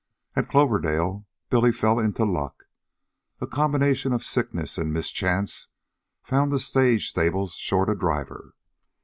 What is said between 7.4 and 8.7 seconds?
short a driver.